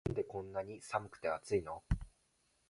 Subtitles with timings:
[0.07, 1.83] なんでこんなに寒くて熱いの